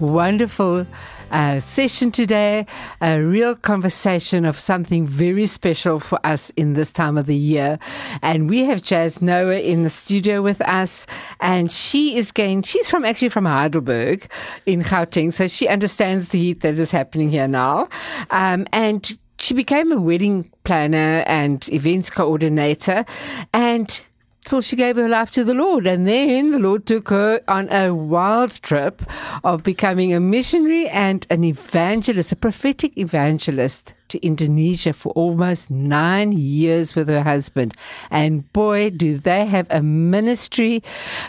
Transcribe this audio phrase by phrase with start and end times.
[0.00, 0.88] wonderful
[1.30, 2.66] uh, session today,
[3.00, 7.78] a real conversation of something very special for us in this time of the year.
[8.22, 11.06] And we have Jazz Noah in the studio with us,
[11.40, 14.30] and she is going, she's from actually from Heidelberg
[14.66, 17.88] in Gauteng, so she understands the heat that is happening here now.
[18.30, 23.04] Um, and she became a wedding planner and events coordinator.
[23.52, 24.00] And
[24.46, 25.86] till she gave her life to the Lord.
[25.86, 29.02] And then the Lord took her on a wild trip
[29.44, 36.32] of becoming a missionary and an evangelist, a prophetic evangelist to Indonesia for almost nine
[36.32, 37.74] years with her husband.
[38.10, 40.82] And boy, do they have a ministry.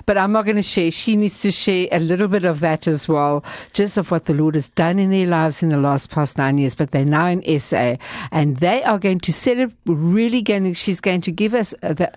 [0.06, 0.92] But I'm not going to share.
[0.92, 4.34] She needs to share a little bit of that as well, just of what the
[4.34, 6.75] Lord has done in their lives in the last past nine years.
[6.75, 7.97] But they're now in SA
[8.31, 12.12] and they are going to celebrate, really going she's going to give us the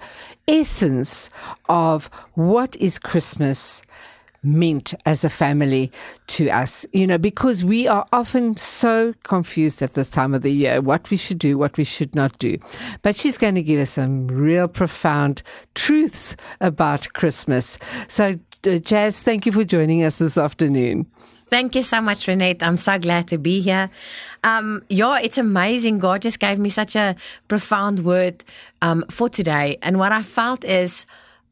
[0.49, 1.31] essence
[1.69, 3.83] of what is Christmas
[4.43, 5.91] meant as a family
[6.29, 10.53] to us, you know, because we are often so confused at this time of the
[10.53, 12.57] year what we should do, what we should not do.
[13.03, 15.43] But she's going to give us some real profound
[15.75, 17.79] truths about Christmas.
[18.09, 18.35] So,
[18.67, 21.07] uh, Jazz, thank you for joining us this afternoon.
[21.51, 22.63] Thank you so much, Renette.
[22.63, 23.91] I'm so glad to be here.
[24.45, 25.99] Um, yeah, it's amazing.
[25.99, 27.17] God just gave me such a
[27.49, 28.45] profound word
[28.83, 29.77] um, for today.
[29.83, 31.07] And what I felt is,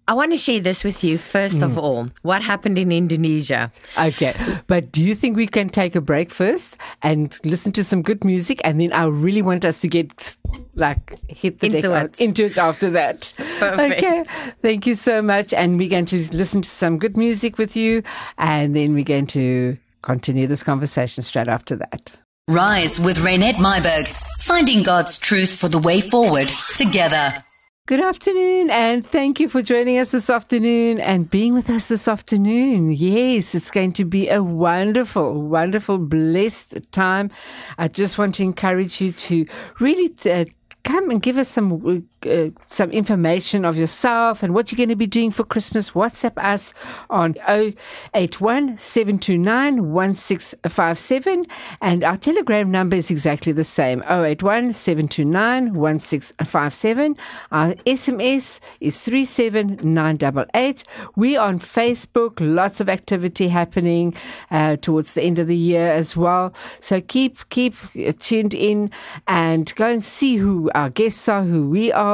[0.08, 1.64] I want to share this with you first mm.
[1.64, 2.08] of all.
[2.22, 3.70] What happened in Indonesia?
[3.98, 4.34] Okay,
[4.66, 8.24] but do you think we can take a break first and listen to some good
[8.24, 10.34] music, and then I really want us to get
[10.74, 12.20] like hit the into deck it.
[12.20, 13.34] into it after that.
[13.58, 14.02] Perfect.
[14.02, 14.24] Okay,
[14.62, 18.02] thank you so much, and we're going to listen to some good music with you,
[18.38, 22.16] and then we're going to continue this conversation straight after that.
[22.48, 24.06] Rise with Renette Myburgh,
[24.40, 27.44] finding God's truth for the way forward together.
[27.88, 32.06] Good afternoon, and thank you for joining us this afternoon and being with us this
[32.06, 32.92] afternoon.
[32.92, 37.30] Yes, it's going to be a wonderful, wonderful, blessed time.
[37.78, 39.46] I just want to encourage you to
[39.80, 40.44] really uh,
[40.84, 44.96] come and give us some uh, some information of yourself and what you're going to
[44.96, 45.90] be doing for Christmas.
[45.90, 46.74] WhatsApp us
[47.10, 47.34] on
[48.14, 51.46] 081 729 1657
[51.80, 57.16] and our telegram number is exactly the same 081 729 1657.
[57.52, 60.84] Our SMS is 37988.
[61.16, 64.14] We on Facebook, lots of activity happening
[64.50, 66.52] uh, towards the end of the year as well.
[66.80, 67.74] So keep keep
[68.18, 68.90] tuned in
[69.26, 72.07] and go and see who our guests are, who we are.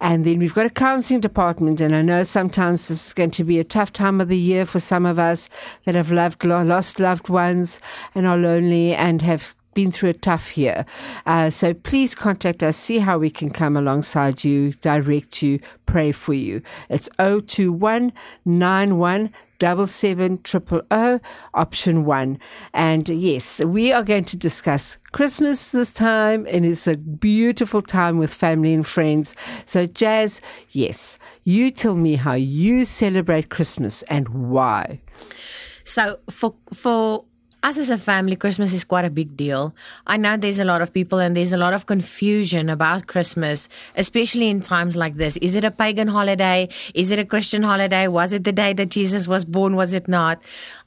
[0.00, 1.80] And then we've got a counseling department.
[1.80, 4.66] And I know sometimes this is going to be a tough time of the year
[4.66, 5.48] for some of us
[5.84, 7.80] that have loved, lost loved ones
[8.14, 10.84] and are lonely and have been through a tough year.
[11.26, 16.12] Uh, so please contact us, see how we can come alongside you, direct you, pray
[16.12, 16.62] for you.
[16.88, 18.12] It's 021
[18.44, 21.20] 91 double seven triple O
[21.54, 22.40] option one.
[22.74, 28.18] And yes, we are going to discuss Christmas this time, and it's a beautiful time
[28.18, 29.36] with family and friends.
[29.66, 35.00] So, Jazz, yes, you tell me how you celebrate Christmas and why.
[35.84, 37.24] So, for for
[37.62, 39.74] us as a family, Christmas is quite a big deal.
[40.06, 43.68] I know there's a lot of people and there's a lot of confusion about Christmas,
[43.96, 45.36] especially in times like this.
[45.38, 46.68] Is it a pagan holiday?
[46.94, 48.08] Is it a Christian holiday?
[48.08, 49.76] Was it the day that Jesus was born?
[49.76, 50.40] Was it not?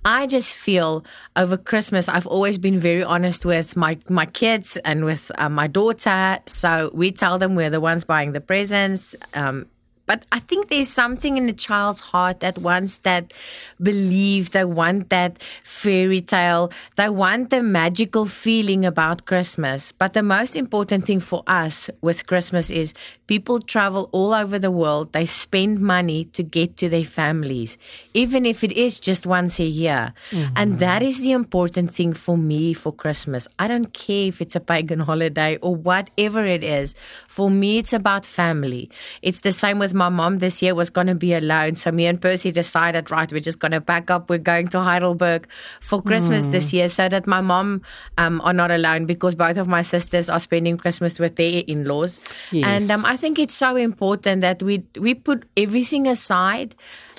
[0.06, 5.06] I just feel over Christmas, I've always been very honest with my, my kids and
[5.06, 6.40] with uh, my daughter.
[6.46, 9.16] So we tell them we're the ones buying the presents.
[9.34, 9.68] Um,
[10.06, 13.34] but I think there's something in the child's heart that wants that
[13.82, 19.92] belief, they want that fairy tale, they want the magical feeling about Christmas.
[19.92, 22.94] But the most important thing for us with Christmas is
[23.34, 27.80] people travel all over the world, they spend money to get to their families,
[28.14, 30.14] even if it is just once a year.
[30.30, 30.54] Mm-hmm.
[30.56, 33.48] And that is the important thing for me for Christmas.
[33.58, 36.94] I don't care if it's a pagan holiday or whatever it is.
[37.28, 38.92] For me, it's about family.
[39.24, 41.76] It's the same with my mom this year was going to be alone.
[41.76, 44.30] So me and Percy decided, right, we're just going to pack up.
[44.30, 45.48] We're going to Heidelberg
[45.82, 46.52] for Christmas mm.
[46.52, 47.82] this year so that my mom
[48.20, 52.20] um, are not alone because both of my sisters are spending Christmas with their in-laws.
[52.52, 52.68] Yes.
[52.68, 56.76] And um, I think it's so important that we, we put everything aside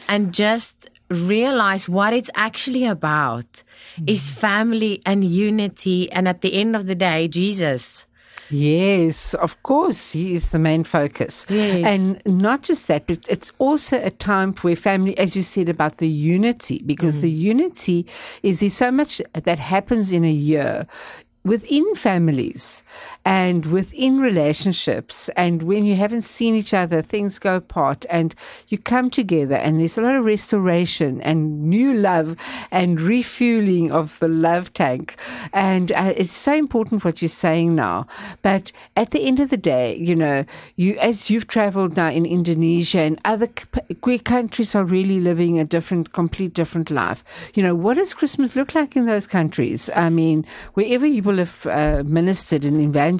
[0.06, 3.62] and just realize what it's actually about
[3.96, 4.10] mm.
[4.10, 6.12] is family and unity.
[6.12, 8.04] And at the end of the day, Jesus.
[8.50, 11.46] Yes, of course, he is the main focus.
[11.48, 11.86] Yes.
[11.86, 15.96] And not just that, but it's also a time where family, as you said about
[15.96, 18.06] the unity, because the unity
[18.42, 20.86] is there's so much that happens in a year
[21.44, 22.82] within families
[23.24, 28.34] and within relationships and when you haven't seen each other things go apart and
[28.68, 32.36] you come together and there's a lot of restoration and new love
[32.70, 35.16] and refueling of the love tank.
[35.52, 38.06] And uh, it's so important what you're saying now.
[38.42, 40.44] But at the end of the day you know
[40.76, 43.48] you as you've traveled now in Indonesia and other
[44.02, 47.24] where countries are really living a different complete different life
[47.54, 49.88] you know what does Christmas look like in those countries?
[49.94, 50.44] I mean
[50.74, 53.13] wherever you will have uh, ministered and evangelized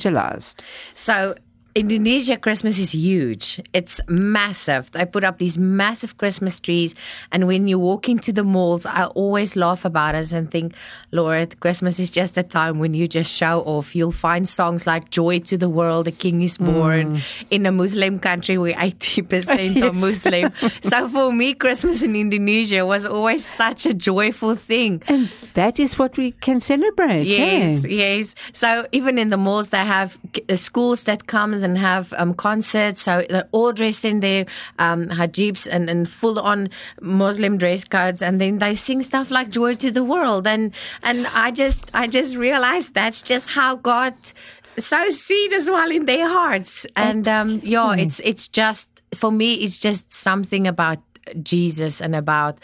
[0.94, 1.34] So
[1.74, 3.60] Indonesia Christmas is huge.
[3.72, 4.92] It's massive.
[4.92, 6.94] They put up these massive Christmas trees,
[7.32, 10.74] and when you walk into the malls, I always laugh about it and think,
[11.10, 13.96] Lord, Christmas is just a time when you just show off.
[13.96, 18.20] You'll find songs like "Joy to the World," "The King is Born," in a Muslim
[18.20, 20.00] country where eighty percent are Yes.
[20.00, 20.52] Muslim.
[20.80, 25.02] so for me, Christmas in Indonesia was always such a joyful thing.
[25.08, 27.88] and that is what we can celebrate Yes, eh?
[27.88, 28.34] yes.
[28.52, 30.18] So even in the malls, they have
[30.54, 33.02] schools that comes and have um, concerts.
[33.02, 34.46] So they're all dressed in their
[34.78, 36.68] um, hijabs and, and full on
[37.00, 40.72] Muslim dress codes, and then they sing stuff like "Joy to the World." And
[41.02, 44.14] and I just I just realized that's just how God
[44.78, 46.86] so seed as well in their hearts.
[46.96, 50.98] And um, yeah, it's it's just for me, it's just something about
[51.42, 52.58] Jesus and about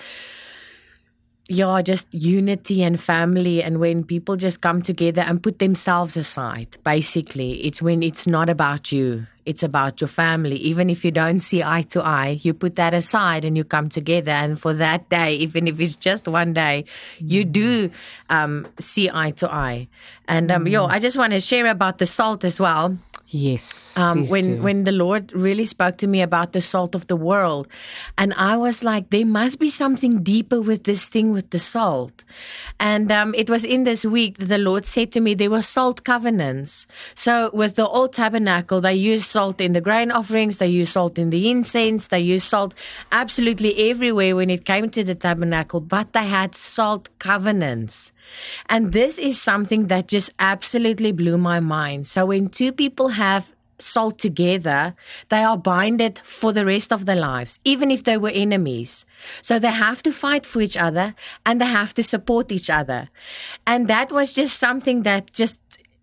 [1.51, 3.61] yeah, just unity and family.
[3.61, 8.49] And when people just come together and put themselves aside, basically, it's when it's not
[8.49, 10.55] about you, it's about your family.
[10.59, 13.89] Even if you don't see eye to eye, you put that aside and you come
[13.89, 14.31] together.
[14.31, 16.85] And for that day, even if it's just one day,
[17.19, 17.91] you do
[18.29, 19.89] um, see eye to eye.
[20.29, 22.97] And um, yo, I just want to share about the salt as well
[23.31, 24.63] yes um, when do.
[24.63, 27.69] when the Lord really spoke to me about the salt of the world,
[28.17, 32.25] and I was like, there must be something deeper with this thing with the salt.
[32.79, 35.63] And um, it was in this week that the Lord said to me there were
[35.63, 36.87] salt covenants.
[37.15, 41.19] So with the old tabernacle, they used salt in the grain offerings, they used salt
[41.19, 42.75] in the incense, they used salt
[43.13, 48.13] absolutely everywhere when it came to the tabernacle, but they had salt covenants.
[48.69, 52.07] And this is something that just absolutely blew my mind.
[52.07, 54.95] So when two people have salt together,
[55.29, 59.05] they are binded for the rest of their lives, even if they were enemies.
[59.43, 61.15] So they have to fight for each other
[61.47, 63.09] and they have to support each other.
[63.67, 65.61] And that was just something that just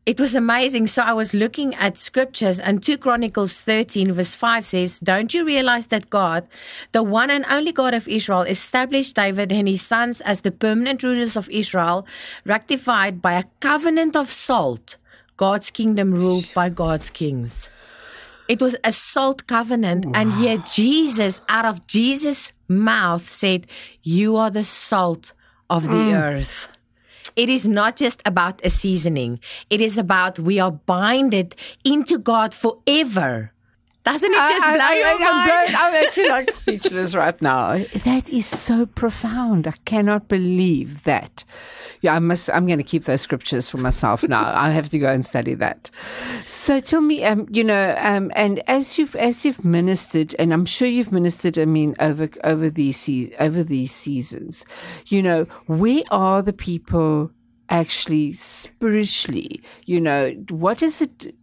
[0.08, 0.88] it was amazing.
[0.88, 5.44] So I was looking at scriptures, and 2 Chronicles 13, verse 5 says, Don't you
[5.44, 6.48] realize that God,
[6.94, 11.04] the one and only God of Israel, established David and his sons as the permanent
[11.04, 12.08] rulers of Israel,
[12.46, 14.96] rectified by a covenant of salt,
[15.36, 17.70] God's kingdom ruled by God's kings?
[18.48, 23.68] It was a salt covenant, and yet Jesus, out of Jesus' mouth, said,
[24.04, 25.34] You are the salt
[25.70, 26.18] of the mm.
[26.18, 26.70] earth.
[27.38, 29.40] It is not just about a seasoning.
[29.70, 31.56] It is about we are binded
[31.86, 33.54] into God forever.
[34.08, 35.50] Doesn't it just I, blow I, your I, I'm, mind?
[35.50, 37.78] blown- I'm actually like speechless right now.
[38.06, 39.68] That is so profound.
[39.68, 41.44] I cannot believe that.
[42.00, 42.50] Yeah, I must.
[42.52, 44.54] I'm going to keep those scriptures for myself now.
[44.56, 45.92] I have to go and study that.
[46.46, 50.66] So tell me, um, you know, um, and as you've as you've ministered, and I'm
[50.66, 51.58] sure you've ministered.
[51.58, 54.64] I mean, over over these over these seasons,
[55.08, 57.30] you know, where are the people
[57.70, 59.62] actually spiritually?
[59.86, 61.36] You know, what is it?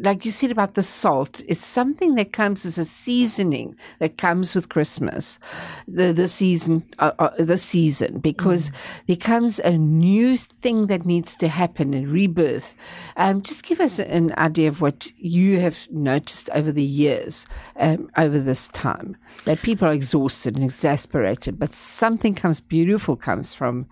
[0.00, 4.54] Like you said about the salt, it's something that comes as a seasoning that comes
[4.54, 5.38] with Christmas,
[5.86, 8.70] the the season, uh, uh, the season, because
[9.06, 12.74] there comes a new thing that needs to happen, a rebirth.
[13.16, 17.46] Um, just give us an idea of what you have noticed over the years,
[17.76, 23.54] um, over this time, that people are exhausted and exasperated, but something comes beautiful comes
[23.54, 23.86] from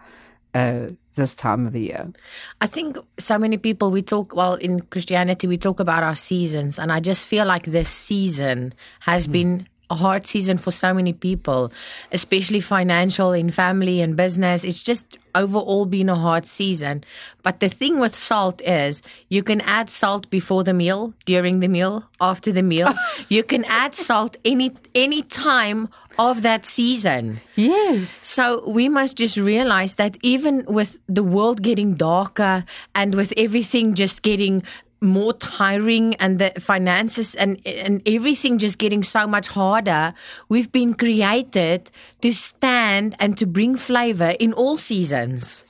[0.55, 0.89] uh,
[1.21, 2.13] this time of the year.
[2.61, 6.79] I think so many people we talk well in Christianity we talk about our seasons
[6.79, 9.33] and I just feel like this season has hmm.
[9.33, 11.73] been a hard season for so many people,
[12.13, 14.65] especially financial in family and business.
[14.65, 17.05] It's just overall been a hard season.
[17.43, 21.69] But the thing with salt is you can add salt before the meal, during the
[21.69, 22.95] meal, after the meal.
[23.29, 27.41] you can add salt any any time of that season.
[27.57, 28.11] Yes.
[28.11, 33.95] So we must just realize that even with the world getting darker and with everything
[33.95, 34.63] just getting
[35.01, 40.15] more tiring and the finances and and everything just getting so much harder,
[40.49, 41.91] we've been created
[42.21, 45.65] to stand and to bring flavor in all seasons.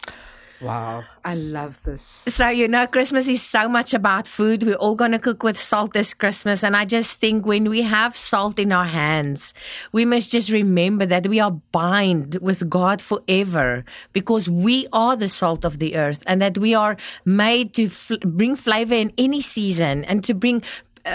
[0.61, 2.03] Wow, I love this.
[2.03, 4.63] So, you know, Christmas is so much about food.
[4.63, 6.63] We're all going to cook with salt this Christmas.
[6.63, 9.55] And I just think when we have salt in our hands,
[9.93, 15.29] we must just remember that we are bind with God forever because we are the
[15.29, 19.41] salt of the earth and that we are made to fl- bring flavor in any
[19.41, 20.63] season and to bring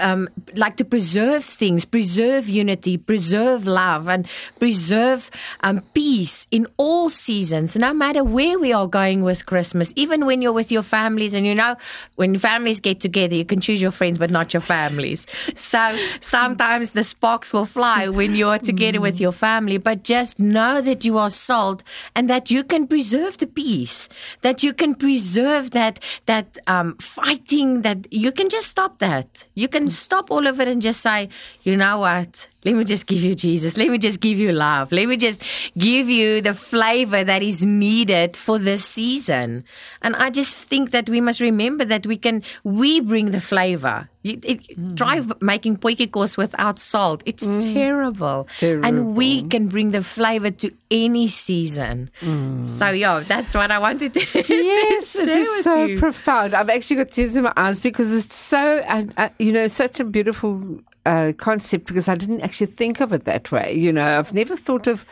[0.02, 4.28] um, like to preserve things, preserve unity, preserve love, and
[4.60, 5.30] preserve
[5.62, 10.42] um, peace in all seasons, no matter where we are going with Christmas, even when
[10.42, 11.34] you're with your families.
[11.34, 11.76] And you know,
[12.16, 15.26] when families get together, you can choose your friends, but not your families.
[15.56, 20.82] So sometimes the sparks will fly when you're together with your family, but just know
[20.82, 21.84] that you are salt
[22.16, 24.10] and that you can preserve the peace,
[24.42, 29.46] that you can preserve that, that um, fighting, that you can just stop that.
[29.56, 31.30] You can stop all of it and just say,
[31.64, 32.48] you know what?
[32.66, 33.78] Let me just give you Jesus.
[33.78, 34.92] Let me just give you love.
[34.92, 35.40] Let me just
[35.78, 39.64] give you the flavor that is needed for this season.
[40.02, 44.10] And I just think that we must remember that we can, we bring the flavor.
[44.24, 44.98] You, it, mm.
[44.98, 47.22] Try making potjiekos without salt.
[47.28, 47.62] It's mm.
[47.62, 48.48] terrible.
[48.58, 48.88] terrible.
[48.88, 52.10] And we can bring the flavor to any season.
[52.22, 52.68] Mm.
[52.68, 56.00] So, yeah, that's what I wanted to Yes, to it is so you.
[56.00, 56.56] profound.
[56.56, 60.00] I've actually got tears in my eyes because it's so, uh, uh, you know, such
[60.00, 63.74] a beautiful uh, concept because I didn't actually think of it that way.
[63.74, 65.06] You know, I've never thought of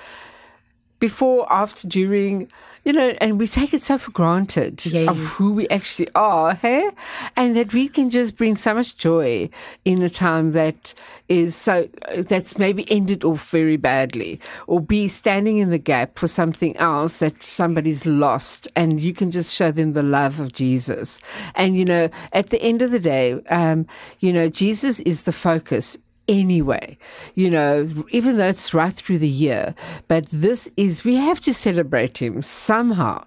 [0.99, 2.49] before, after, during,
[2.85, 5.09] you know, and we take it so for granted Yeah.
[5.09, 6.89] of who we actually are, hey?
[7.35, 9.49] And that we can just bring so much joy
[9.85, 10.93] in a time that
[11.29, 11.87] is so,
[12.17, 17.19] that's maybe ended off very badly or be standing in the gap for something else
[17.19, 21.19] that somebody's lost and you can just show them the love of Jesus.
[21.55, 23.87] And, you know, at the end of the day, um,
[24.19, 26.97] you know, Jesus is the focus anyway,
[27.35, 29.75] you know, even though it's right through the year.
[30.07, 33.25] But this is, we have to celebrate him somehow.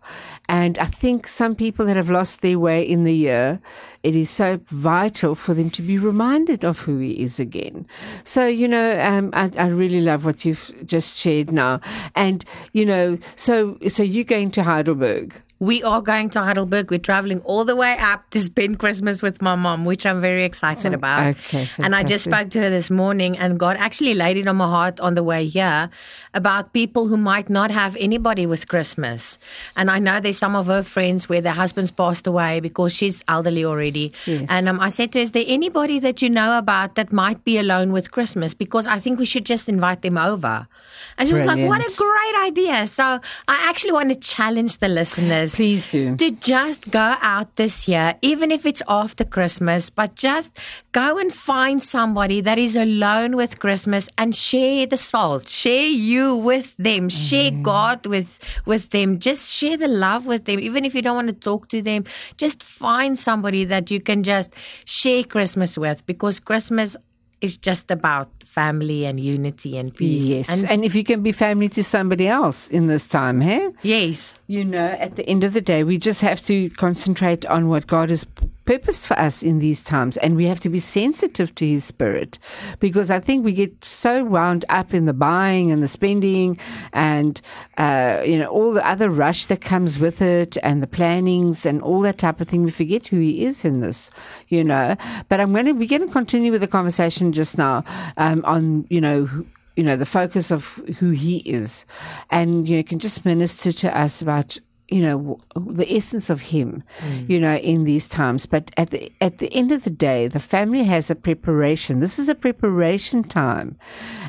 [0.48, 3.60] And I think some people that have lost their way in the year,
[4.02, 7.86] it is so vital for them to be reminded of who he is again.
[8.22, 11.80] So, you know, um, I, I really love what you've just shared now.
[12.14, 15.34] And, you know, so, so you're going to Heidelberg.
[15.58, 16.90] We are going to Heidelberg.
[16.90, 20.44] We're traveling all the way up to spend Christmas with my mom, which I'm very
[20.44, 21.24] excited about.
[21.24, 24.46] Oh, okay, and I just spoke to her this morning, and God actually laid it
[24.46, 25.88] on my heart on the way here
[26.34, 29.38] about people who might not have anybody with Christmas.
[29.76, 33.24] And I know there's some of her friends where their husbands passed away because she's
[33.26, 34.12] elderly already.
[34.26, 34.46] Yes.
[34.50, 37.44] And um, I said to her, Is there anybody that you know about that might
[37.44, 38.52] be alone with Christmas?
[38.52, 40.68] Because I think we should just invite them over.
[41.16, 42.86] And she was like, What a great idea.
[42.86, 46.16] So I actually want to challenge the listeners Please do.
[46.16, 50.52] to just go out this year, even if it's after Christmas, but just
[50.92, 56.34] go and find somebody that is alone with Christmas and share the salt, share you
[56.34, 57.62] with them, share mm-hmm.
[57.62, 60.58] God with with them, just share the love with them.
[60.60, 62.04] Even if you don't want to talk to them,
[62.36, 64.52] just find somebody that you can just
[64.84, 66.96] share Christmas with because Christmas
[67.40, 70.22] is just about family and unity and peace.
[70.22, 70.48] Yes.
[70.48, 73.70] And, And, if you can be family to somebody else in this time, hey?
[73.82, 74.36] yes.
[74.48, 77.88] You know, at the end of the day, we just have to concentrate on what
[77.88, 78.24] God has
[78.66, 80.16] purposed for us in these times.
[80.18, 82.38] And we have to be sensitive to His Spirit
[82.78, 86.58] because I think we get so wound up in the buying and the spending
[86.92, 87.40] and,
[87.78, 91.80] uh, you know, all the other rush that comes with it and the plannings and
[91.82, 92.62] all that type of thing.
[92.64, 94.10] We forget who He is in this,
[94.48, 94.96] you know.
[95.28, 97.84] But I'm going to, we're going to continue with the conversation just now
[98.16, 100.64] um, on, you know, who- you know, the focus of
[100.98, 101.84] who he is.
[102.30, 104.56] And, you know, can just minister to us about,
[104.88, 106.82] you know, the essence of him,
[107.26, 108.46] you know, in these times.
[108.46, 112.00] But at the, at the end of the day, the family has a preparation.
[112.00, 113.76] This is a preparation time.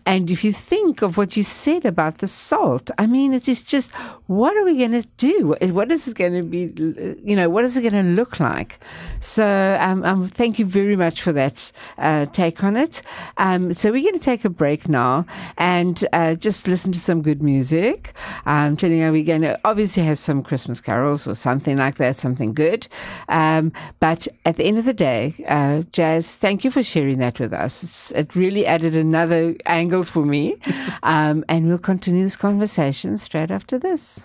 [0.06, 3.62] And if you think of what you said about the salt, I mean, it is
[3.62, 3.92] just,
[4.26, 5.56] what are we going to do?
[5.62, 6.74] What is it going to be,
[7.24, 8.80] you know, what is it going to look like?
[9.20, 13.02] So, um, um, thank you very much for that, uh, take on it.
[13.38, 15.26] Um, so we're going to take a break now
[15.58, 18.14] and, uh, just listen to some good music.
[18.46, 22.16] Um, telling you, we're going to obviously have some Christmas carols or something like that,
[22.16, 22.88] something good.
[23.30, 27.40] Um, but at the end of the day, uh, Jazz, thank you for sharing that
[27.40, 27.84] with us.
[27.84, 30.58] It's, it really added another angle for me.
[31.04, 34.20] um, and we'll continue this conversation straight after this.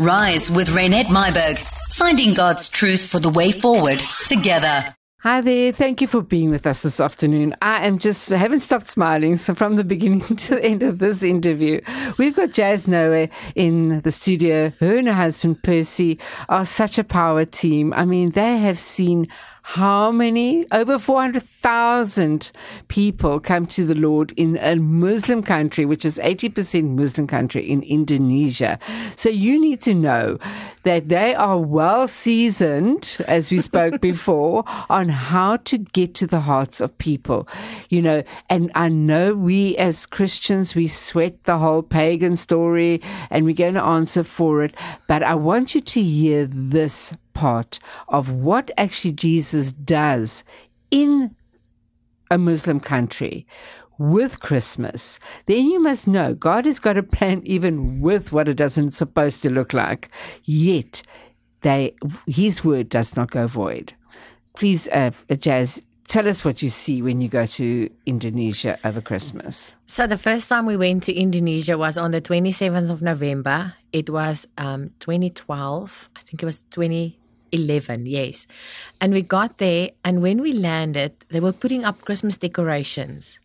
[0.00, 1.58] Rise with Renette Myburgh.
[1.92, 4.94] Finding God's truth for the way forward together.
[5.28, 5.72] Hi there.
[5.72, 7.54] Thank you for being with us this afternoon.
[7.60, 11.00] I am just, I haven't stopped smiling so from the beginning to the end of
[11.00, 11.82] this interview.
[12.16, 14.72] We've got Jazz Noah in the studio.
[14.80, 16.18] Her and her husband Percy
[16.48, 17.92] are such a power team.
[17.92, 19.28] I mean, they have seen
[19.68, 20.64] how many?
[20.72, 22.50] Over 400,000
[22.88, 27.82] people come to the Lord in a Muslim country, which is 80% Muslim country in
[27.82, 28.78] Indonesia.
[29.14, 30.38] So you need to know
[30.84, 36.40] that they are well seasoned, as we spoke before, on how to get to the
[36.40, 37.46] hearts of people.
[37.90, 43.44] You know, and I know we as Christians, we sweat the whole pagan story and
[43.44, 44.74] we're going to answer for it.
[45.08, 47.78] But I want you to hear this part
[48.08, 50.42] of what actually Jesus does
[50.90, 51.36] in
[52.32, 53.46] a Muslim country
[53.98, 58.54] with Christmas, then you must know God has got a plan even with what it
[58.54, 60.08] doesn't supposed to look like.
[60.44, 61.02] Yet,
[61.60, 61.94] they
[62.26, 63.94] His word does not go void.
[64.54, 69.74] Please, uh, Jazz, tell us what you see when you go to Indonesia over Christmas.
[69.86, 73.74] So the first time we went to Indonesia was on the 27th of November.
[73.92, 76.10] It was um, 2012.
[76.16, 76.62] I think it was
[77.52, 78.46] 2011, yes.
[79.00, 83.38] And we got there, and when we landed, they were putting up Christmas decorations.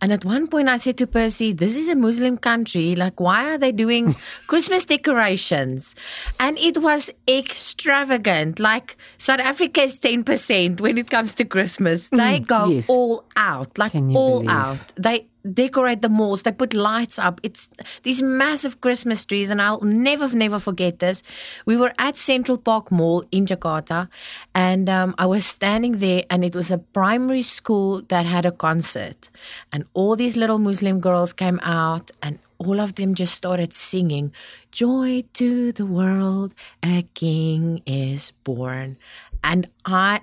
[0.00, 2.94] And at one point, I said to Percy, This is a Muslim country.
[2.94, 4.16] Like, why are they doing
[4.46, 5.94] Christmas decorations?
[6.40, 8.58] And it was extravagant.
[8.58, 12.08] Like, South Africa is 10% when it comes to Christmas.
[12.08, 12.88] They go yes.
[12.88, 14.50] all out, like, all believe?
[14.50, 14.78] out.
[14.96, 16.42] They decorate the malls.
[16.42, 17.40] They put lights up.
[17.42, 17.68] It's
[18.02, 21.22] these massive Christmas trees, and I'll never, never forget this.
[21.66, 24.08] We were at Central Park Mall in Jakarta,
[24.54, 28.52] and um, I was standing there, and it was a primary school that had a
[28.52, 29.30] concert,
[29.72, 34.32] and all these little Muslim girls came out, and all of them just started singing,
[34.70, 38.96] "Joy to the world, a King is born,"
[39.42, 40.20] and I.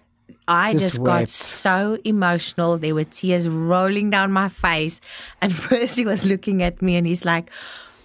[0.48, 2.80] I Just just, got so emotional.
[2.80, 5.00] There were tears rolling down my face.
[5.42, 7.52] And Percy was looking at me and he's like,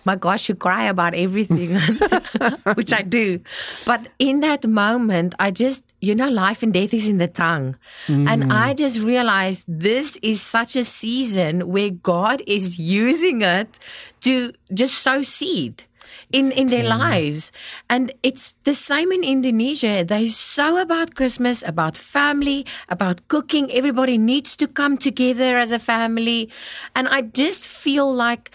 [0.04, 1.74] my gosh, you cry about everything,
[2.74, 3.40] which I do.
[3.84, 7.76] But in that moment, I just, you know, life and death is in the tongue.
[8.08, 8.52] And mm.
[8.52, 13.78] I just realized this is such a season where God is using it
[14.20, 15.84] to just sow seed
[16.32, 17.52] in in their lives.
[17.88, 20.04] And it's the same in Indonesia.
[20.04, 23.70] They so about Christmas about family about cooking.
[23.70, 26.50] Everybody needs to come together as a family.
[26.94, 28.50] And I just feel like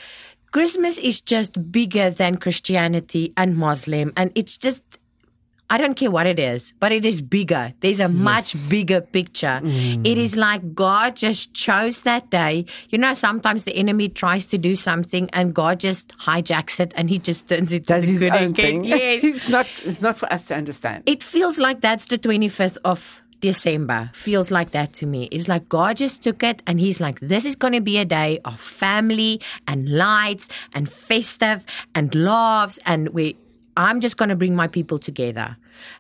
[0.52, 4.84] Christmas is just bigger than Christianity and Muslim and it's just
[5.72, 7.74] I don't care what it is, but it is bigger.
[7.82, 9.62] There's a much bigger picture.
[9.64, 10.06] Mm.
[10.06, 12.66] It is like God just chose that day.
[12.90, 17.08] You know, sometimes the enemy tries to do something and God just hijacks it and
[17.08, 18.54] he just turns it Does to his good own again.
[18.54, 18.84] thing.
[18.86, 19.24] Yes.
[19.24, 19.68] it's not.
[19.86, 21.04] It's not for us to understand.
[21.06, 24.12] It feels like that's the 25th of December.
[24.14, 25.30] Feels like that to me.
[25.32, 28.06] It's like God just took it and He's like, this is going to be a
[28.06, 32.80] day of family and lights and festive and laughs.
[32.86, 33.38] And we,
[33.78, 35.58] I'm just going to bring my people together.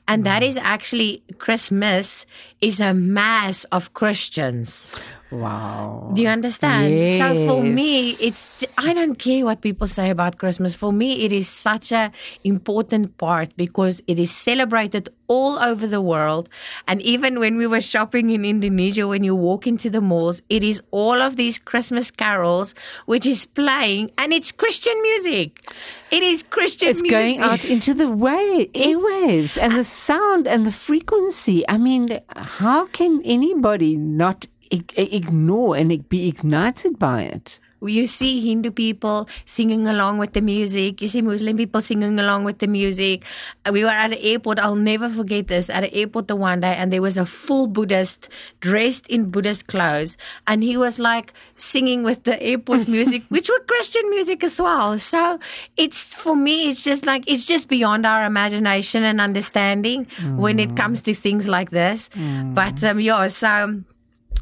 [0.07, 0.47] And that mm.
[0.47, 2.25] is actually Christmas
[2.61, 4.93] is a mass of Christians.
[5.31, 6.09] Wow.
[6.13, 7.17] Do you understand?
[7.21, 10.73] So for me, it's I don't care what people say about Christmas.
[10.73, 12.11] For me, it is such a
[12.43, 16.49] important part because it is celebrated all over the world.
[16.87, 20.63] And even when we were shopping in Indonesia, when you walk into the malls, it
[20.63, 22.73] is all of these Christmas carols
[23.05, 25.61] which is playing, and it's Christian music.
[26.09, 27.15] It is Christian It's music.
[27.19, 31.63] going out into the way airwaves and the sound and the frequency.
[31.69, 37.59] I mean, how can anybody not ignore and be ignited by it?
[37.81, 41.01] you see Hindu people singing along with the music.
[41.01, 43.23] You see Muslim people singing along with the music.
[43.65, 44.59] Uh, We were at an airport.
[44.59, 45.69] I'll never forget this.
[45.69, 48.27] At an airport the one day, and there was a full Buddhist
[48.59, 53.59] dressed in Buddhist clothes, and he was like singing with the airport music, which were
[53.67, 54.99] Christian music as well.
[54.99, 55.39] So
[55.77, 60.05] it's for me, it's just like it's just beyond our imagination and understanding
[60.35, 62.09] when it comes to things like this.
[62.53, 63.83] But um, yeah, so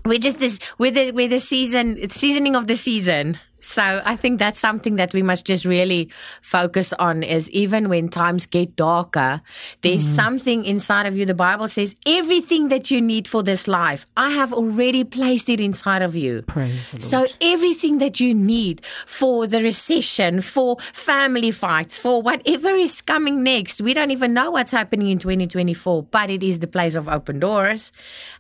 [0.08, 4.40] we're just this we're the we're the season seasoning of the season so i think
[4.40, 6.10] that's something that we must just really
[6.42, 9.42] focus on is even when times get darker
[9.82, 10.16] there's mm.
[10.16, 14.30] something inside of you the bible says everything that you need for this life i
[14.30, 17.04] have already placed it inside of you Praise the Lord.
[17.04, 23.44] so everything that you need for the recession, for family fights, for whatever is coming
[23.44, 27.08] next, we don't even know what's happening in 2024, but it is the place of
[27.08, 27.92] open doors.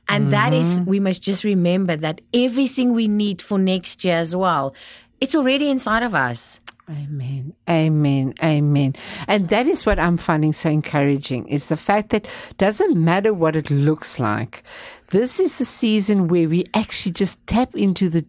[0.09, 0.89] And that is, mm-hmm.
[0.89, 4.73] we must just remember that everything we need for next year as well,
[5.19, 6.59] it's already inside of us.
[6.89, 7.53] Amen.
[7.69, 8.33] Amen.
[8.41, 8.95] Amen.
[9.27, 12.25] And that is what I'm finding so encouraging is the fact that
[12.57, 14.63] doesn't matter what it looks like.
[15.09, 18.25] This is the season where we actually just tap into the,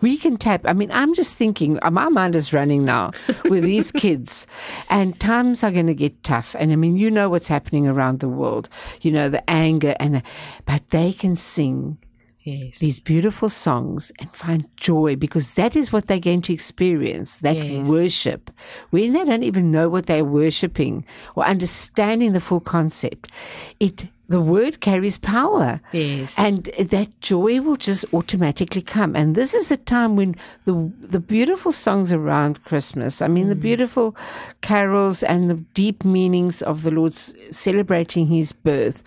[0.00, 0.62] we can tap.
[0.64, 3.12] I mean, I'm just thinking, uh, my mind is running now
[3.44, 4.44] with these kids
[4.88, 6.56] and times are going to get tough.
[6.58, 8.68] And I mean, you know what's happening around the world,
[9.02, 10.22] you know, the anger and, the,
[10.66, 11.96] but they can sing
[12.42, 12.78] Yes.
[12.78, 17.56] these beautiful songs and find joy because that is what they're going to experience that
[17.56, 17.86] Yes.
[17.86, 18.50] worship
[18.90, 21.04] when they don't even know what they're worshiping
[21.36, 23.30] or understanding the full concept
[23.78, 25.80] it the word carries power.
[25.92, 26.34] Yes.
[26.38, 29.14] and that joy will just automatically come.
[29.14, 33.54] And this is a time when the the beautiful songs around christmas i mean the
[33.68, 34.16] beautiful
[34.60, 39.02] carols and the deep meanings of the lord's celebrating his birth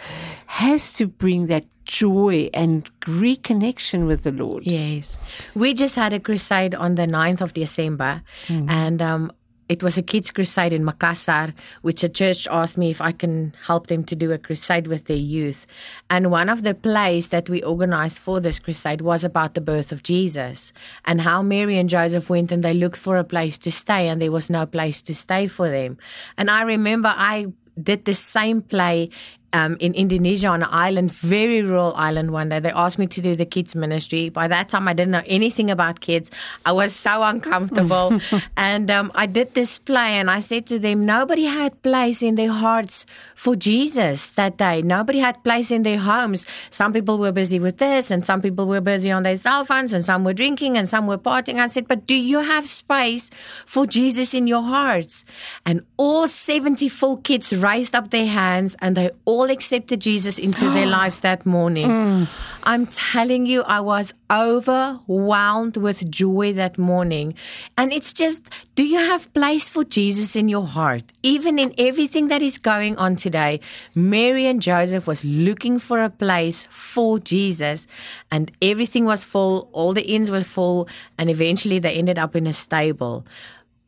[0.47, 4.63] has to bring that joy and reconnection with the lord.
[4.65, 5.17] Yes.
[5.55, 9.31] We just had a crusade on the 9th of December, and um,
[9.73, 13.55] it was a kids' crusade in Makassar, which a church asked me if I can
[13.65, 15.65] help them to do a crusade with their youth.
[16.11, 19.91] And one of the plays that we organized for this crusade was about the birth
[19.91, 20.73] of Jesus
[21.05, 24.21] and how Mary and Joseph went and they looked for a place to stay, and
[24.21, 25.97] there was no place to stay for them.
[26.37, 27.47] And I remember I
[27.81, 29.09] did the same play
[29.53, 32.59] um, in Indonesia on an island, very rural island one day.
[32.59, 34.29] They asked me to do the kids ministry.
[34.29, 36.31] By that time, I didn't know anything about kids.
[36.65, 38.19] I was so uncomfortable.
[38.57, 42.35] and um, I did this play and I said to them, nobody had place in
[42.35, 44.81] their hearts for Jesus that day.
[44.81, 46.47] Nobody had place in their homes.
[46.71, 49.93] Some people were busy with this and some people were busy on their cell phones
[49.93, 51.59] and some were drinking and some were partying.
[51.59, 53.29] I said, but do you have space
[53.65, 55.25] for Jesus in your hearts?
[55.65, 60.85] And all 74 kids raised up their hands and they all accepted Jesus into their
[60.99, 61.89] lives that morning.
[61.89, 62.27] Mm.
[62.63, 67.33] I'm telling you, I was overwhelmed with joy that morning.
[67.77, 68.43] And it's just,
[68.75, 71.03] do you have place for Jesus in your heart?
[71.23, 73.59] Even in everything that is going on today,
[73.95, 77.85] Mary and Joseph was looking for a place for Jesus
[78.31, 79.69] and everything was full.
[79.73, 83.25] All the inns were full and eventually they ended up in a stable.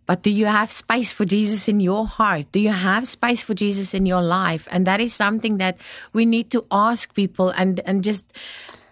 [0.05, 2.51] But do you have space for Jesus in your heart?
[2.51, 4.67] Do you have space for Jesus in your life?
[4.69, 5.77] And that is something that
[6.13, 8.25] we need to ask people and, and just,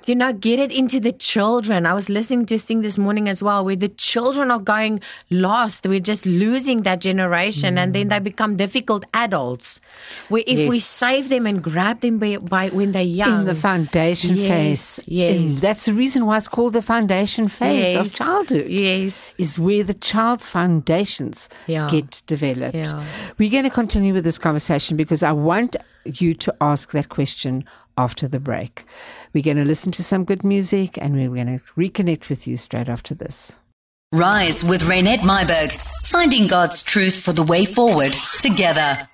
[0.08, 1.86] you know, get it into the children.
[1.86, 5.00] I was listening to a thing this morning as well where the children are going
[5.30, 5.86] lost.
[5.86, 8.24] We're just losing that generation and then they mm.
[8.24, 9.80] become difficult adults.
[10.30, 13.42] Where if we save them and grab them by, by when they're young.
[13.42, 15.04] in the foundation Yes, phase.
[15.08, 15.32] yes.
[15.32, 18.70] And that's the reason why it's called the foundation phase of childhood.
[18.70, 19.34] Yes.
[19.38, 21.90] Is where the child's foundations Yeah.
[21.90, 22.76] get developed.
[22.76, 23.04] Yeah.
[23.38, 27.64] We're going to continue with this conversation because I want you to ask that question
[27.98, 28.86] after the break.
[29.34, 32.58] We're going to listen to some good music and we're going to reconnect with you
[32.58, 33.54] straight after this.
[34.14, 35.72] Rise with Renette Myburgh,
[36.04, 39.10] finding God's truth for the way forward together.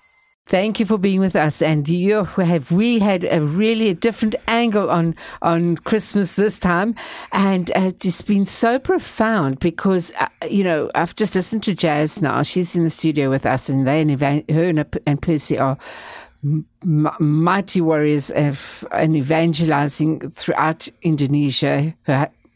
[0.50, 1.62] Thank you for being with us.
[1.62, 6.96] And you have we had a really a different angle on on Christmas this time,
[7.32, 12.20] and uh, it's been so profound because uh, you know I've just listened to Jazz
[12.20, 12.42] now.
[12.42, 15.78] She's in the studio with us, and they and Evan- her and, and Percy are
[16.84, 21.94] mighty warriors of and evangelizing throughout Indonesia.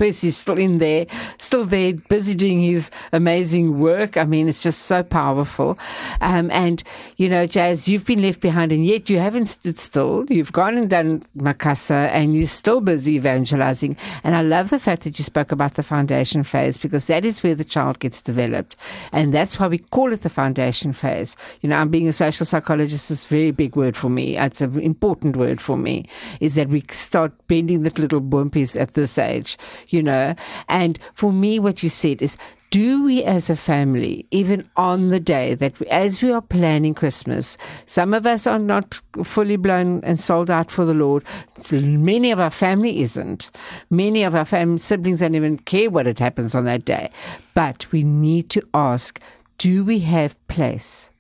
[0.04, 1.06] Percy's still in there,
[1.38, 4.18] still there, busy doing his amazing work.
[4.18, 5.80] I mean, it's just so powerful.
[6.20, 6.84] Um, and,
[7.16, 10.26] you know, Jazz, you've been left behind and yet you haven't stood still.
[10.28, 13.96] You've gone and done Makassar and you're still busy evangelizing.
[14.26, 17.42] And I love the fact that you spoke about the foundation phase because that is
[17.42, 18.76] where the child gets developed.
[19.14, 21.38] And that's why we call it the foundation phase.
[21.62, 24.38] You know, I'm being a social psychologist is a very big word for me.
[24.38, 26.08] It's an important word for me
[26.42, 29.58] is that we start bending the little bumpies at this age,
[29.94, 30.36] you know.
[30.68, 32.36] And for me, what you said is,
[32.72, 36.96] do we as a family, even on the day that we, as we are planning
[36.96, 41.24] Christmas, some of us are not fully blown and sold out for the Lord.
[41.60, 43.52] So many of our family isn't.
[43.92, 47.12] Many of our family siblings don't even care what it happens on that day.
[47.54, 49.22] But we need to ask,
[49.60, 51.12] do we have place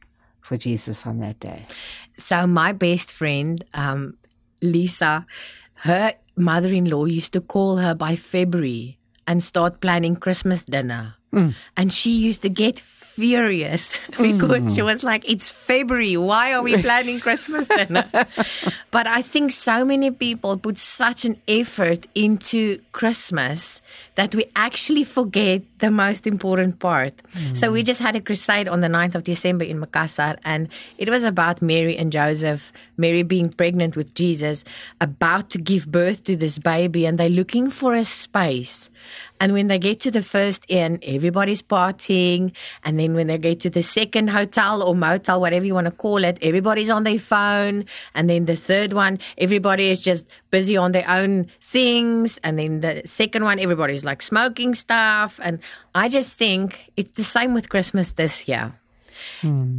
[0.41, 1.67] for Jesus on that day?
[2.17, 4.17] So my best friend, um,
[4.63, 5.23] Lisa,
[5.75, 11.15] her mother-in-law used to call her by February and start planning Christmas dinner.
[11.33, 11.55] Mm.
[11.75, 14.75] And she used to get furious because mm.
[14.75, 16.17] she was like, It's February.
[16.17, 18.09] Why are we planning Christmas dinner?
[18.91, 23.81] but I think so many people put such an effort into Christmas
[24.15, 27.13] that we actually forget the most important part.
[27.33, 27.57] Mm.
[27.57, 31.09] So we just had a crusade on the 9th of December in Makassar, and it
[31.09, 34.63] was about Mary and Joseph, Mary being pregnant with Jesus,
[35.01, 38.89] about to give birth to this baby, and they're looking for a space.
[39.39, 42.53] And when they get to the first inn, everybody's partying.
[42.83, 45.91] And then when they get to the second hotel or motel, whatever you want to
[45.91, 47.85] call it, everybody's on their phone.
[48.15, 52.37] And then the third one, everybody is just busy on their own things.
[52.43, 55.39] And then the second one, everybody's like smoking stuff.
[55.43, 55.59] And
[55.95, 58.73] I just think it's the same with Christmas this year.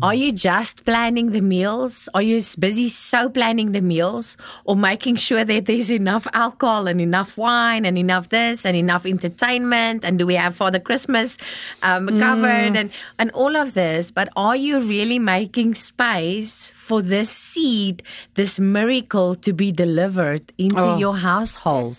[0.02, 2.08] Are you just planning the meals?
[2.14, 7.00] Are you busy so planning the meals or making sure that there's enough alcohol and
[7.00, 10.04] enough wine and enough this and enough entertainment?
[10.04, 11.38] And do we have Father Christmas
[11.82, 14.10] um, covered and, and all of this?
[14.10, 18.02] But are you really making space for this seed,
[18.34, 20.98] this miracle to be delivered into Oh.
[20.98, 21.96] your household?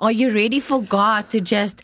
[0.00, 1.80] Are you ready for God to just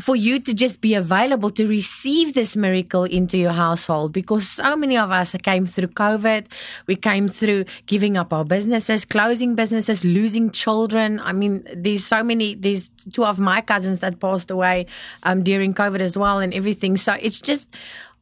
[0.00, 4.76] for you to just be available to receive this miracle into your household because so
[4.76, 6.46] many of us came through COVID.
[6.86, 11.20] We came through giving up our businesses, closing businesses, losing children.
[11.20, 14.86] I mean, there's so many, there's two of my cousins that passed away
[15.22, 16.96] um, during COVID as well and everything.
[16.96, 17.68] So it's just,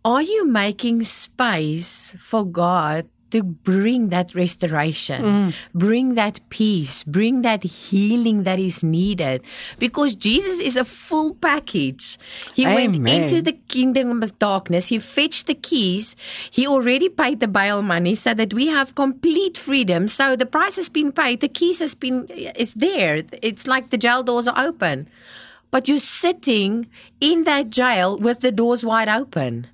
[0.05, 5.55] are you making space for God to bring that restoration, mm.
[5.75, 9.43] bring that peace, bring that healing that is needed.
[9.79, 12.19] Because Jesus is a full package.
[12.55, 14.87] He went into the kingdom of darkness.
[14.87, 16.15] He fetched the keys.
[16.51, 20.09] He already paid the bail money so that we have complete freedom.
[20.09, 21.41] So the price has been paid.
[21.41, 23.25] The keys has been, is there.
[23.41, 25.09] It's like the jail doors are open.
[25.71, 26.87] But you're sitting
[27.19, 29.72] in that jail with the doors wide open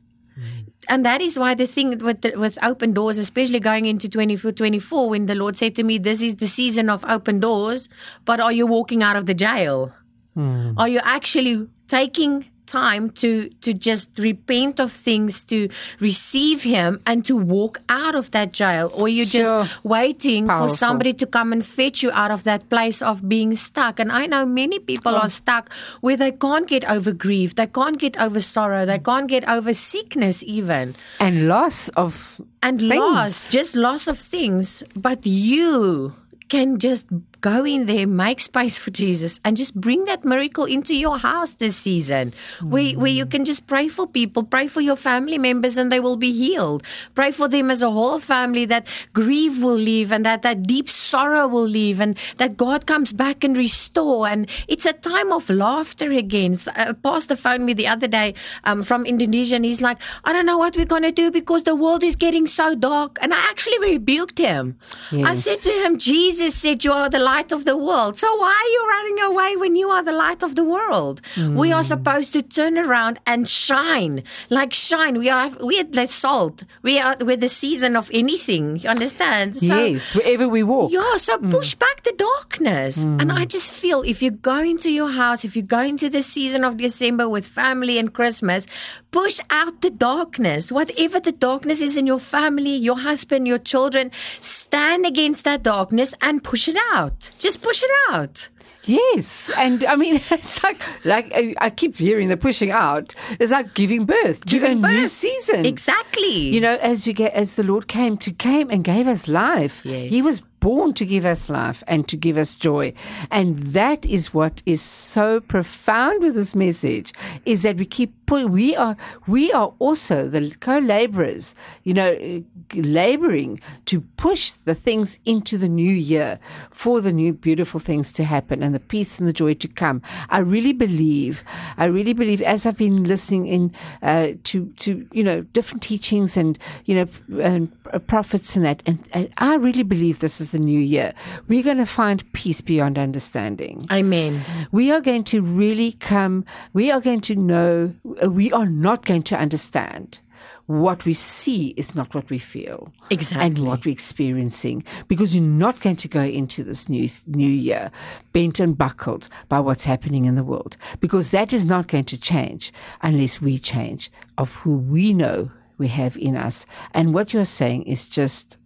[0.89, 4.53] and that is why the thing with the, with open doors, especially going into 24,
[4.53, 7.89] 24, when the Lord said to me, "This is the season of open doors,"
[8.25, 9.93] but are you walking out of the jail?
[10.35, 10.73] Hmm.
[10.77, 15.69] Are you actually taking time to to just repent of things, to
[16.01, 19.65] receive Him, and to walk out of that jail, or you Sure.
[19.65, 20.69] just waiting Powerful.
[20.69, 23.99] for somebody to come and fetch you out of that place of being stuck?
[23.99, 25.73] And I know many people are stuck
[26.05, 29.73] where they can't get over grief, they can't get over sorrow, they can't get over
[29.75, 32.95] sickness, even And loss of and things.
[32.95, 34.83] loss, just loss of things.
[34.95, 36.13] But you
[36.49, 37.07] can just
[37.41, 41.55] go in there, make space for Jesus, and just bring that miracle into your house
[41.55, 45.77] this season, where, where you can just pray for people, pray for your family members,
[45.77, 46.83] and they will be healed.
[47.15, 50.91] Pray for them as a whole family that grief will leave and that that deep
[50.91, 54.29] sorrow will leave, and that God comes back and restore.
[54.29, 56.57] And it's a time of laughter again.
[56.57, 60.33] So, A pastor phoned me the other day um, from Indonesia, and he's like, "I
[60.33, 63.39] don't know what we're gonna do because the world is getting so dark." And I
[63.51, 64.77] actually rebuked him.
[65.13, 68.19] I said to him, Jesus said you are the light of the world.
[68.19, 71.17] So why are you running away when you are the light of the world?
[71.37, 71.93] We are hmm.
[71.95, 74.15] supposed to turn around and shine.
[74.59, 75.15] Like shine.
[75.19, 76.57] We are we are the salt.
[76.83, 78.65] We are we're the season of anything.
[78.83, 79.57] You understand?
[79.57, 80.91] So, yes, wherever we walk.
[80.93, 81.51] yeah, so hmm.
[81.51, 82.95] push back the darkness.
[83.05, 83.21] Hmm.
[83.21, 86.23] And I just feel if you go into your house, if you go into the
[86.23, 88.67] season of December with family and Christmas,
[89.11, 90.71] push out the darkness.
[90.73, 96.15] Whatever the darkness is in your family, your husband, your children, stand against that darkness
[96.21, 97.31] and push it out.
[97.39, 98.49] Just push it out.
[98.85, 103.15] Yes, and I mean it's like like I, keep hearing the pushing out.
[103.39, 105.11] It's like giving birth to a Giving new birth.
[105.11, 105.67] season.
[105.67, 106.49] Exactly.
[106.55, 109.83] You know, as we get as the Lord came to came and gave us life.
[109.85, 110.09] Yes.
[110.09, 112.93] He was born to give us life and to give us joy.
[113.31, 117.13] And that is what is so profound with this message
[117.45, 122.45] is that we keep we are we are also the co-laborers, you know,
[122.75, 126.39] laboring to push the things into the new year
[126.71, 130.03] for the new beautiful things to happen and the peace and the joy to come.
[130.29, 131.43] I really believe,
[131.77, 136.37] I really believe as I've been listening in uh, to to you know different teachings
[136.37, 137.73] and you know and
[138.07, 141.13] prophets and that, and, and I really believe this is the new year.
[141.49, 143.87] We're going to find peace beyond understanding.
[143.91, 144.45] Amen.
[144.73, 146.45] We are going to really come.
[146.73, 147.95] We are going to know.
[148.29, 150.21] We are not going to understand.
[150.67, 152.93] What we see is not what we feel.
[153.09, 154.85] exactly And what we're experiencing.
[155.09, 157.91] Because you're not going to go into this new, new year
[158.35, 160.77] bent and buckled by what's happening in the world.
[161.01, 165.89] Because that is not going to change unless we change of who we know we
[165.89, 166.67] have in us.
[166.93, 168.59] And what you're saying is just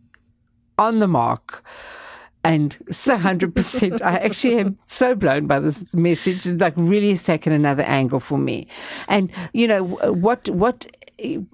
[0.88, 1.64] on the mark.
[2.44, 4.02] And so 100%.
[4.02, 6.46] I actually am so blown by this message.
[6.46, 8.66] It like really has taken another angle for me.
[9.06, 10.86] And, you know, what, what,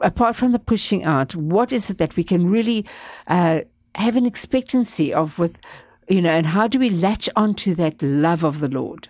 [0.01, 2.87] apart from the pushing out, what is it that we can really,
[3.27, 3.61] uh,
[3.95, 5.59] have an expectancy of with,
[6.09, 9.09] you know, and how do we latch onto that love of the Lord?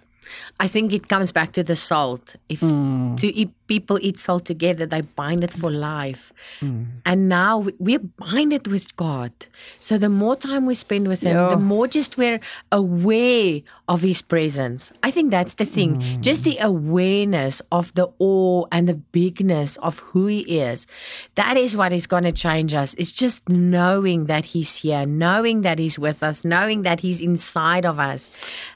[0.61, 2.37] I think it comes back to the salt.
[2.48, 6.33] If to if people eat salt together, they bind it for life.
[6.61, 6.87] Mm.
[7.07, 9.31] And now we- we're binded with God.
[9.78, 11.50] So the more time we spend with Him, Yeah.
[11.50, 12.40] the more just we're
[12.72, 14.90] aware of His presence.
[15.02, 15.96] I think that's the thing.
[16.00, 16.20] Mm.
[16.20, 20.87] Just the awareness of the awe and the bigness of who He is.
[21.37, 22.94] That is what is going to change us.
[22.98, 27.85] It's just knowing that He's here, knowing that He's with us, knowing that He's inside
[27.85, 28.31] of us.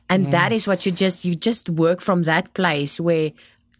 [0.08, 3.32] And that is what you just, you just work from that place where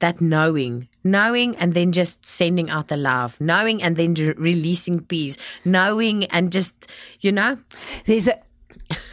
[0.03, 5.01] that knowing, knowing and then just sending out the love, knowing and then re- releasing
[5.01, 6.75] peace, knowing and just,
[7.21, 7.57] you know,
[8.05, 8.39] There's a.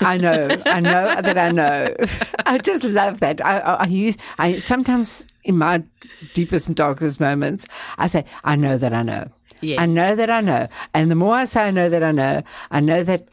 [0.02, 1.96] I know, I know that I know.
[2.46, 3.40] I just love that.
[3.46, 4.18] I, I, I use.
[4.38, 5.84] I sometimes in my
[6.34, 7.66] deepest and darkest moments,
[7.98, 9.30] I say, "I know that I know."
[9.62, 9.80] Yes.
[9.80, 12.42] I know that I know, and the more I say, "I know that I know,"
[12.72, 13.30] I know that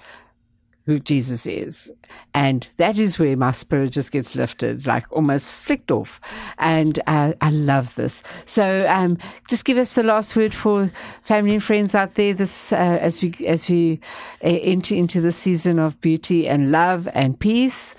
[0.86, 1.92] who Jesus is.
[2.32, 6.20] And that is where my spirit just gets lifted, like almost flicked off.
[6.58, 8.22] And uh, I love this.
[8.44, 9.18] So um,
[9.48, 10.90] just give us the last word for
[11.22, 14.00] family and friends out there this uh, as we as we
[14.42, 17.94] uh, enter into the season of beauty and love and peace.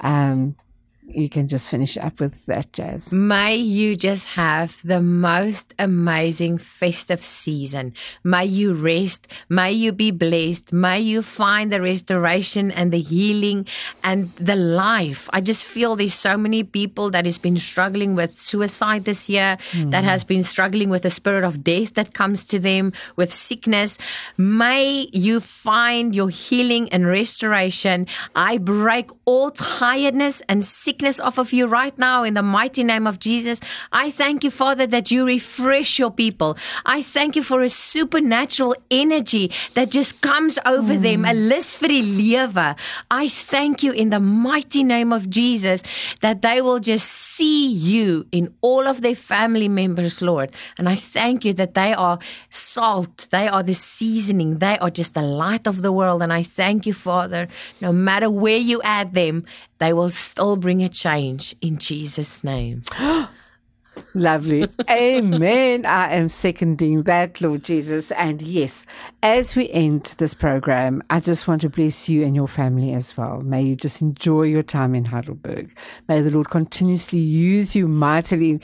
[0.00, 0.56] Um,
[1.14, 3.12] you can just finish up with that, Jazz.
[3.12, 7.94] May you just have the most amazing festive season.
[8.24, 9.28] May you rest.
[9.48, 10.72] May you be blessed.
[10.72, 13.66] May you find the restoration and the healing
[14.02, 15.28] and the life.
[15.32, 19.58] I just feel there's so many people that has been struggling with suicide this year,
[19.74, 23.98] that has been struggling with the spirit of death that comes to them, with sickness.
[24.36, 28.06] May you find your healing and restoration.
[28.34, 33.06] I break all tiredness and sickness off of you right now in the mighty name
[33.06, 33.60] of Jesus.
[33.92, 36.56] I thank you, Father, that you refresh your people.
[36.84, 41.48] I thank you for a supernatural energy that just comes over them, a mm.
[41.48, 42.76] list vir die lewe.
[43.10, 45.82] I thank you in the mighty name of Jesus
[46.20, 50.52] that they will just see you in all of their family members, Lord.
[50.78, 52.18] And I thank you that they are
[52.50, 56.22] salt, they are the seasoning, they are just the light of the world.
[56.22, 57.48] And I thank you, Father,
[57.80, 59.44] no matter where you add them,
[59.82, 62.84] they will still bring a change in Jesus' name.
[64.14, 64.68] Lovely.
[64.88, 65.84] Amen.
[65.84, 68.12] I am seconding that, Lord Jesus.
[68.12, 68.86] And yes,
[69.24, 73.16] as we end this program, I just want to bless you and your family as
[73.16, 73.40] well.
[73.40, 75.76] May you just enjoy your time in Heidelberg.
[76.08, 78.60] May the Lord continuously use you mightily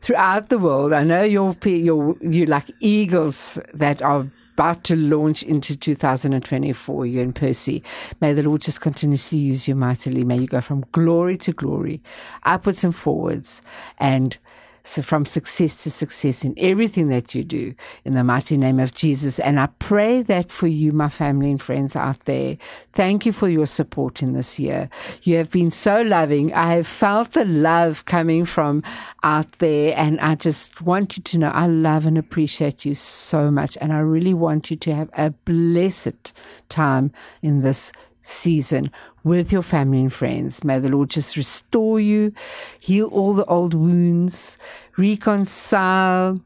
[0.00, 0.94] throughout the world.
[0.94, 7.20] I know you're, you're, you're like eagles that are about to launch into 2024, you
[7.20, 7.82] and Percy.
[8.20, 10.24] May the Lord just continuously use you mightily.
[10.24, 12.02] May you go from glory to glory,
[12.44, 13.62] upwards and forwards,
[13.98, 14.36] and
[14.84, 18.94] so from success to success in everything that you do in the mighty name of
[18.94, 19.38] Jesus.
[19.38, 22.56] And I pray that for you, my family and friends out there.
[22.92, 24.88] Thank you for your support in this year.
[25.22, 26.52] You have been so loving.
[26.52, 28.82] I have felt the love coming from
[29.22, 29.94] out there.
[29.96, 33.78] And I just want you to know I love and appreciate you so much.
[33.80, 36.32] And I really want you to have a blessed
[36.68, 37.92] time in this
[38.22, 38.90] season
[39.24, 40.64] with your family and friends.
[40.64, 42.32] May the Lord just restore you,
[42.80, 44.56] heal all the old wounds,
[44.96, 46.40] reconcile,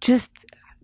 [0.00, 0.30] just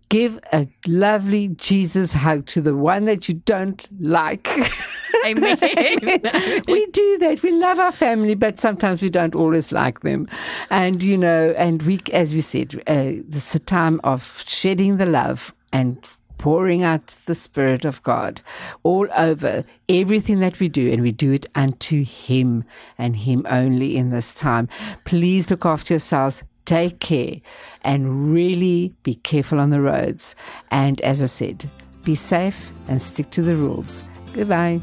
[0.09, 4.49] give a lovely Jesus hug to the one that you don't like.
[5.27, 5.59] Amen.
[6.69, 7.41] we do that.
[7.43, 10.29] We love our family, but sometimes we don't always like them.
[10.71, 15.07] And, you know, and we, as we said, uh, it's a time of shedding the
[15.07, 15.99] love and
[16.45, 18.43] pouring out the Spirit of God
[18.83, 22.65] all over everything that we do, and we do it unto Him
[22.99, 24.69] and Him only in this time.
[25.07, 26.43] Please look after yourselves.
[26.67, 27.41] Take care
[27.81, 30.35] and really be careful on the roads.
[30.71, 31.71] And as I said,
[32.05, 34.03] be safe and stick to the rules.
[34.35, 34.83] Goodbye.